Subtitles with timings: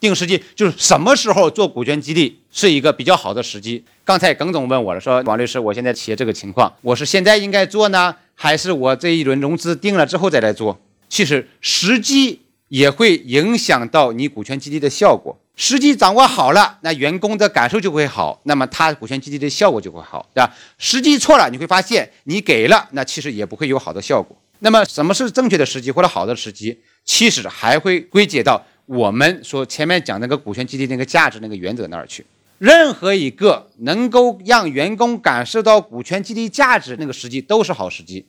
[0.00, 3.84] 定时机就是什么时候做股权激励是一个比较好的时机。
[4.04, 10.80] 刚才耿总问我了，说王律师，我现在企业这个情况，我是现在应该做呢，还是我这一轮融资定了之后再来做？
[11.08, 15.38] 其实时机也会影响到你股权激励的效果。
[15.56, 20.54] 时机掌握好了，那员工的感受就会好，那么他股权激励的效果就会好，对吧？
[20.78, 24.36] 时机错了，你会发现你给了，那其实也不会有好的效果。
[24.60, 26.78] 那么什么是正确的时机或者好的时机？
[27.04, 32.24] 其实还会归结到我们说前面讲那个股权激励那个价值那个原则那儿去。
[32.56, 38.24] 任何一个能够让员工感受到股权激励价值那个时机都是好时机。